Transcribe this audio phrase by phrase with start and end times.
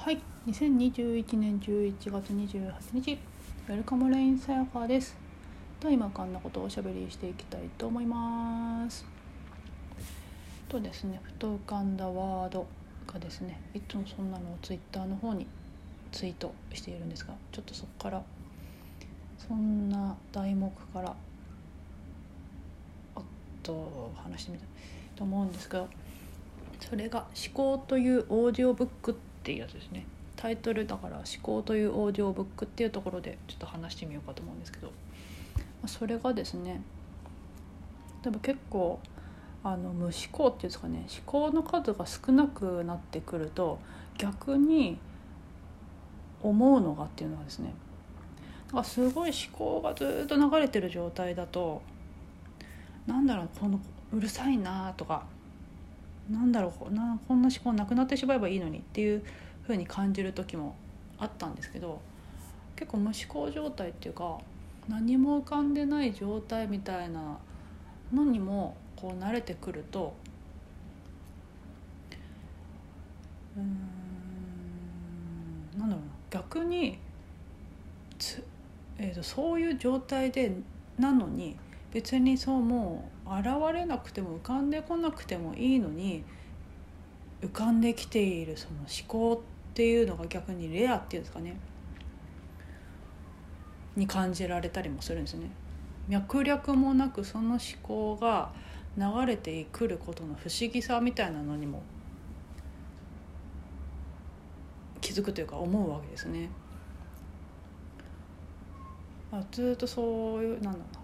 [0.00, 3.18] はい、2021年11月28日、
[3.68, 5.16] ウェルカムレインさやかです。
[5.80, 9.04] と今こんなことをおしゃべりしていきたいと思います。
[10.68, 12.64] とですね、ふと浮かんだワード
[13.12, 15.48] がですね、いつもそんなのをツイッターの方に
[16.12, 18.22] ツイートしているんですが、ちょっとそこから
[19.36, 21.16] そんな題目から
[23.16, 23.22] あっ
[23.64, 24.68] と話してみたい
[25.16, 25.84] と思うんですが、
[26.78, 29.18] それが「思考というオーディオブック」
[29.48, 30.04] っていうやつですね。
[30.36, 34.92] タイトルだから「思考というオーディオブック」っていうところでちょっと話してみようかと思うんですけど。
[35.86, 36.82] それがですね
[38.22, 38.98] でも結構
[39.62, 41.06] あの無思考っていうんですかね。
[41.08, 43.78] 思考の数が少なくなってくると
[44.18, 44.98] 逆に
[46.42, 47.72] 思うのがっていうのはですね。
[48.66, 51.80] だからすごい思考がずっと流れてる状態だと
[53.06, 53.80] なんだろうこの
[54.12, 55.24] うるさいなとか
[56.30, 59.22] なんだろうなこんな思考なくなってしまえばいいのにっていう
[59.62, 60.76] ふうに感じる時も
[61.18, 62.00] あったんですけど
[62.76, 64.38] 結構無思考状態っていうか
[64.88, 67.38] 何も浮かんでない状態みたいな
[68.12, 70.14] のにもこう慣れてくると
[73.56, 73.88] うん
[75.78, 76.98] なんだろうな逆に
[78.18, 78.42] つ、
[78.98, 80.52] えーと、そういう状態で
[80.98, 81.56] なのに
[81.92, 86.24] 別にそうもう現れなくても浮かんでこなくてもいいのに
[87.40, 91.58] 浮かんできているその思考っていうのが逆にレアっていうんですかね
[93.96, 95.50] に感じられたりもするんですね。
[96.08, 98.50] 脈略もなくその思考が
[98.96, 101.82] 流れてくることの不思議さみたいなのにも
[105.00, 106.48] 気づくというか思うわけですね。
[109.30, 110.97] あずっとそういうなんだろう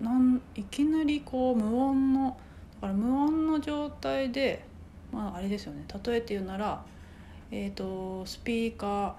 [0.00, 2.36] なんいきなりこう無音の
[2.80, 4.64] だから無音の状態で
[5.12, 6.82] まああれですよね例えて言うなら、
[7.50, 9.12] えーと、スピーカー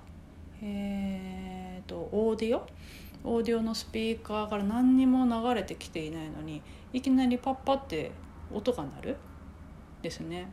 [0.63, 2.67] えーと、オーディオ？
[3.23, 6.61] オーディオのスピーカーから何にも流れてきていないのに
[6.93, 8.11] いきなりパッパって
[8.53, 9.17] 音が鳴る
[10.03, 10.51] ですね。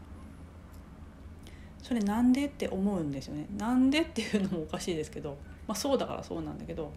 [1.82, 3.46] それなんでって思うんですよね。
[3.56, 5.36] なんでっていうのもおかしいですけど、
[5.66, 6.92] まあ、そうだからそうなんだけど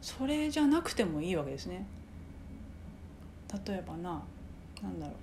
[0.00, 1.86] それじゃなくてもいいわけですね。
[3.66, 4.22] 例えばな
[4.82, 5.14] 何だろう。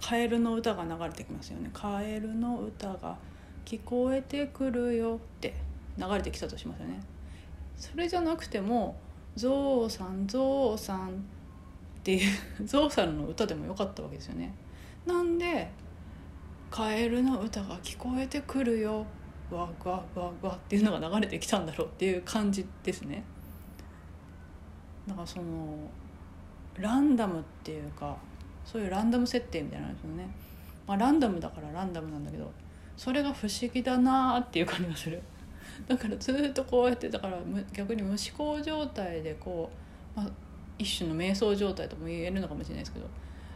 [0.00, 1.70] カエルの歌が流れてきますよね。
[1.72, 3.16] カエルの歌が
[3.64, 5.68] 聞こえてくるよって。
[5.98, 7.00] 流れてきたとしますよね。
[7.76, 8.96] それじゃなくても
[9.36, 11.12] 「ゾウさんゾウさん」っ
[12.02, 12.30] ていう
[12.64, 14.54] ゾウさんの歌でもよかったわけですよね。
[15.06, 15.68] なんで
[16.70, 19.04] 「カエルの歌が聞こえてくるよ」
[19.50, 23.24] わわわわっていうのが流れてきたんだろうっていう感じですね。
[25.08, 25.44] だからその
[26.78, 28.16] ランダムっていうか
[28.64, 30.28] そういうランダム設定みたいなんですよね、
[30.86, 32.50] まあ、ランダムだからランダムなんだけど
[32.96, 35.22] それが不思議だなっていう感じがする。
[35.86, 37.38] だからずっとこうやってだから
[37.72, 39.70] 逆に無思考状態でこ
[40.16, 40.30] う、まあ、
[40.76, 43.06] 一種の瞑想状態とも言えるのかもしれないですけど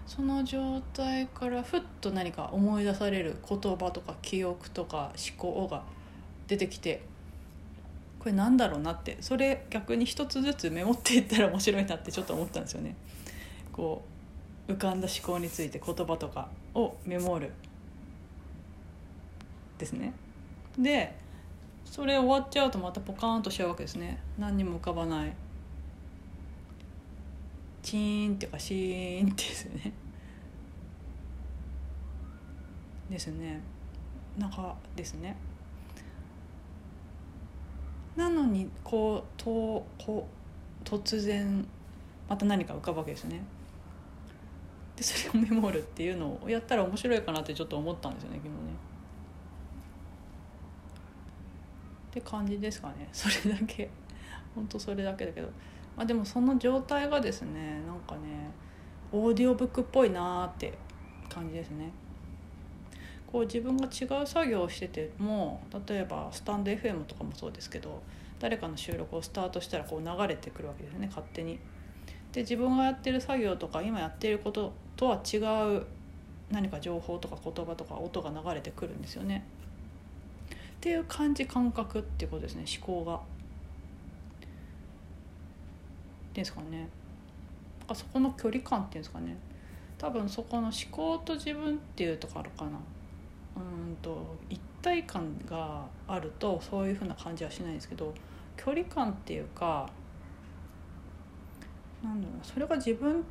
[0.06, 5.82] その状態からふっと何か思い出される言葉とか記憶とか思考が
[6.46, 7.02] 出てきて
[8.22, 12.94] これなんだろうなってそれ逆に一つずつメモっていったら面白いなってちょっと思ったんですよね。
[13.72, 14.04] こ
[14.68, 17.50] う浮かんだ思考について言葉とかをメモる
[19.76, 20.12] ですね。
[20.78, 21.18] で
[21.84, 24.22] それ終わっちゃうとまたポカーンとしちゃうわけですね。
[24.38, 25.32] 何にも浮かばない。
[27.82, 29.92] チーンっていうかシーンってですね。
[33.10, 33.60] ですね。
[34.38, 35.36] なんかですね。
[38.16, 41.66] なのにこうとこう突然
[42.28, 43.42] また何か浮かぶわけですね。
[44.96, 48.58] でそれをメモるっていうのをやったら面白いかなってちょっと思ったんですよね昨日ね。
[52.10, 53.08] って感じですかね。
[53.12, 53.90] それだけ。
[54.54, 55.48] 本当それだけだけど。
[55.96, 58.50] まあでもその状態がですねなんかね
[59.12, 60.76] オーディオブックっぽいなーって
[61.28, 61.90] 感じですね。
[63.32, 68.02] こう自分が違う作業をしてても例えばスタンド FM とかもそうですけど
[68.38, 71.58] 誰かの収録をスタートしたらこう流れてくるわけですね勝手に。
[72.32, 75.38] で自分がやってる作業とか今やってることとは違
[75.76, 75.86] う
[76.50, 79.44] 何か情報とか言葉とか音が流れてくるんですよね。
[80.50, 83.20] っていう感じ感覚っていうことですね思考が。
[86.34, 86.88] ですかね。
[87.88, 89.36] あそこの距離感っていうんですかね。
[89.96, 92.78] 多分そこの思考と自分っていうところかな。
[93.56, 98.12] うんと一体感があるとそういうふうな感じはしないんですけど
[98.56, 99.88] 距離感っていうか
[102.02, 103.22] なんだろうそれが自分っ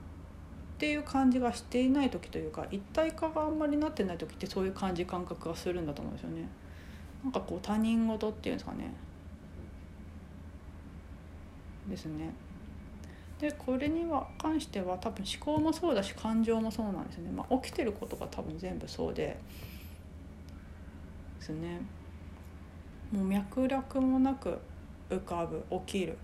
[0.78, 6.50] ていう感じがしていない時というか一体化があんまりなってない時ってそういう感じ感覚がするんだと思うんですよね。
[7.24, 8.92] なんかこう他人事っていうんですかね。
[11.88, 12.34] ですね。
[13.40, 17.30] でこれには関しては多分思考もそうだし感情もそうなんですね。
[17.32, 19.38] まあ、起きてることが多分全部そうで
[21.42, 21.82] ですね。
[23.12, 24.58] もう脈絡もなく
[25.10, 26.16] 浮かぶ起きるっ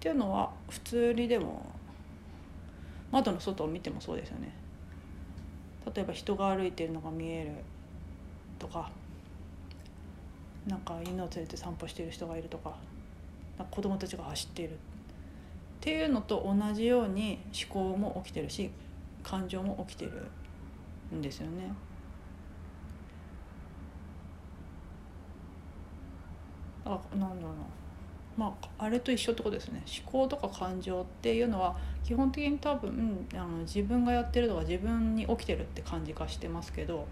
[0.00, 1.66] ていうのは普通にでも
[3.10, 4.54] 窓の外を見てもそうですよね
[5.94, 7.50] 例えば人が歩いてるのが見える
[8.58, 8.90] とか
[10.66, 12.74] なんか犬を連れて散歩してる人がいるとか
[13.58, 14.72] か子供たちが走ってるっ
[15.80, 18.70] ていうのと同じように思考も起きてるし
[19.22, 20.30] 感情も起きてる
[21.14, 21.72] んですよね。
[26.84, 27.40] あなんだろう。
[27.40, 27.48] な
[28.36, 29.84] まあ、あれと一緒ってことですね。
[30.02, 37.06] 思考とか感情っていうのは基本的に多分あの自分がやってるとか自分に起きてるって感じ化してますけど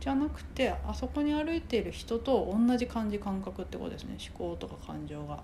[0.00, 4.16] じゃなくてあそこに歩いている人と同じ感じ感覚ってことですね。
[4.18, 5.34] 思考とか感情が。
[5.34, 5.38] っ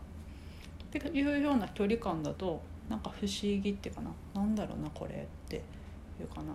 [0.90, 4.10] ていうような距離感だとなんか不思議っていうかな。
[4.34, 5.60] 何だろうなこれってい
[6.24, 6.54] うかな。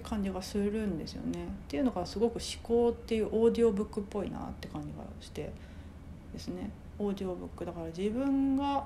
[0.00, 1.44] って感じがするんですよね。
[1.44, 5.52] っていうのがすごく思考っていうオーディオブックっぽいなって感じがして
[6.32, 8.82] ですねオーディオブックだから自分がっ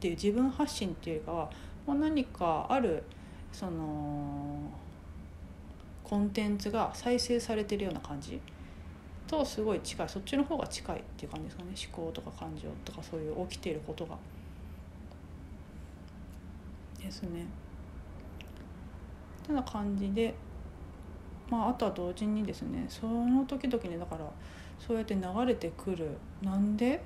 [0.00, 1.50] ていう自分発信っていうよりかは
[1.86, 3.02] もう何かある
[3.52, 4.58] その
[6.02, 8.40] コンテンツが再生されてるような感じ
[9.26, 14.16] とすごい近いそっちの方が近いっていう感じですかね思考とか感情とかそういう起きていることが。
[17.00, 17.46] ですね。
[19.46, 20.34] てな感じで、
[21.48, 24.24] まあ、あとは同時にですねその時々にだから
[24.78, 26.08] そうやって流れてくる
[26.42, 27.02] なんで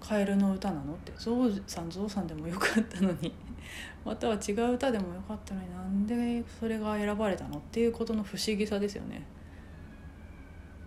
[0.00, 3.32] カエルの歌なのってゾウさんゾウさんでもよかったのに
[4.04, 7.58] または違う歌でもよかったのになんでそれが選ばれたの？
[7.58, 9.22] っていうことの不思議さですよね。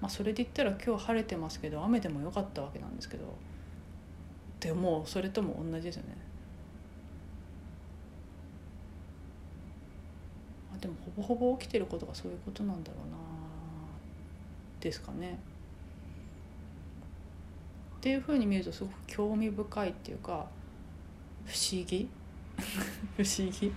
[0.02, 3.34] まあ、それで言ったら今日晴れてますけど雨でもよかったわけなんですけど
[4.60, 6.18] でもそれとも同じですよね。
[10.80, 13.18] でもほぼほぼ起きてることがそういうことなんだろうな
[14.80, 15.38] ですかね。
[17.98, 20.46] っていうふうに見るとすごく興味深いっていうか
[21.46, 22.08] 不思議？
[23.18, 23.74] 不思議？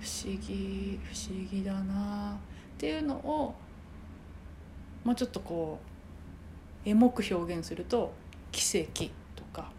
[0.00, 2.36] 不思議不思議だなっ
[2.78, 3.54] ていうのを
[5.04, 5.78] もうちょっとこ
[6.84, 8.12] うエモく表現すると
[8.52, 9.72] 奇跡とか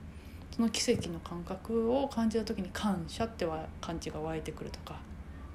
[0.56, 5.00] その奇跡の感覚を感じた時に感謝っては感じが湧いてくるとか。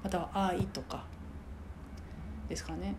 [0.05, 1.03] または愛とか
[2.47, 2.95] ですかね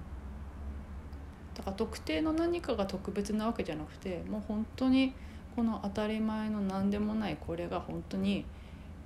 [1.55, 5.15] だから特定の何かが特別なわけじゃなくてもう本当に
[5.55, 8.45] この当たり前の何でもないこれが本当に、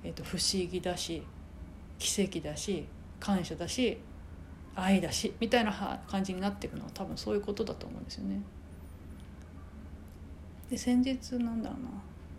[0.02, 1.23] えー、と不思議だし
[1.99, 2.87] 奇跡だし
[3.20, 3.99] 感謝だし
[4.75, 8.41] 愛だしみたいな感じになっていくのは多分そういうことだと思うんですよね。
[10.70, 11.91] で先日なんだろうな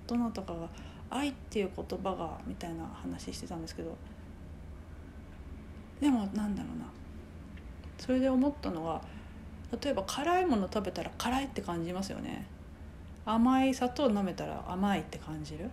[0.07, 0.67] どなたかが
[1.11, 3.95] 「愛」っていう言葉がみたいな話してたんですけど
[6.01, 6.85] でもなんだろうな。
[7.97, 9.01] それで思ったのは
[9.81, 12.45] 例えば辛いもの食べたら辛いって感じますよね。
[13.23, 15.69] 甘い砂糖舐めたら甘いって感じる。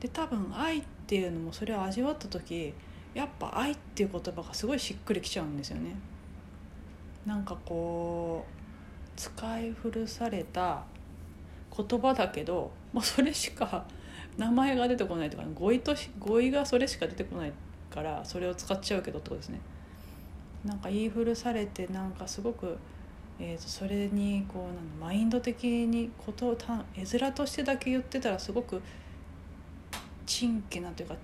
[0.00, 2.74] で多分愛っていうのもそれを味わった時
[3.14, 5.94] やっぱ愛っていう言葉がすごいしっくりきちゃうんですよね。
[7.26, 10.82] なんかこう使い古された
[11.76, 13.86] 言葉だけどもうそれしか
[14.36, 17.52] 名前が出てこないとか語彙と語彙がそれしか出てこない
[17.94, 19.60] からそれを使っちゃうけどってことですね
[20.64, 22.76] なんか言い古されてなんかすごく、
[23.38, 26.58] えー、とそれにこうなんマインド的にことを
[26.96, 28.82] 絵面としてだけ言ってたらすごく
[30.26, 31.16] 珍奇なというか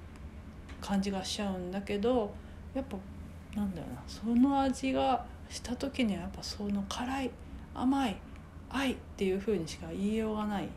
[0.80, 2.32] 感じがしちゃうんだけど
[2.74, 2.96] やっぱ
[3.58, 7.30] なんだろうなその味がした時にはやっぱその辛い
[7.74, 8.16] 甘い
[8.68, 10.68] 愛っていう風にしか言いようがないっ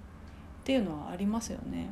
[0.64, 1.90] ていうのはありますよね。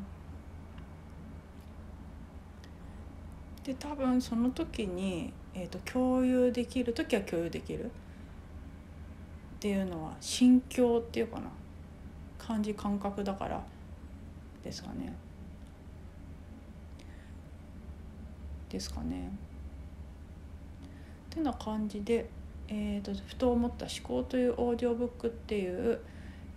[3.64, 7.88] で多分その時に、えーと、共有できる時は共有できるっ
[9.60, 11.44] ていうのは心境っていうかな
[12.40, 13.64] 感じ感覚だから
[14.64, 15.14] ですかね。
[18.70, 19.32] ですかね。
[21.32, 22.28] ってな感じで、
[22.68, 26.00] えーと、ふと思った「思考」というオーディオブックっていう、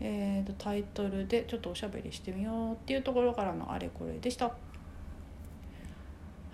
[0.01, 4.55] えーとタイトルでちょっとおしゃべりしてみようっていうところからのあれこれでした。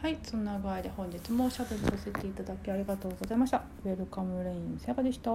[0.00, 3.62] はいそんな具合で本日もおしゃべりさせていただきありがとうございました。
[3.84, 5.30] ウェルカムレインセガでした。